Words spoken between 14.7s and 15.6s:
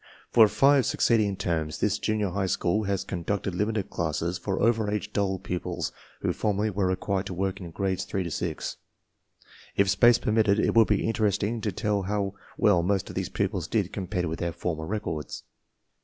records.